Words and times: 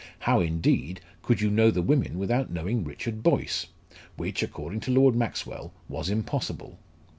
How, 0.21 0.39
indeed, 0.39 0.99
could 1.21 1.41
you 1.41 1.51
know 1.51 1.69
the 1.69 1.83
women 1.83 2.17
without 2.17 2.49
knowing 2.49 2.83
Richard 2.83 3.21
Boyce? 3.21 3.67
which, 4.17 4.41
according 4.41 4.79
to 4.79 4.91
Lord 4.91 5.15
Maxwell, 5.15 5.73
was 5.87 6.09
impossible. 6.09 6.79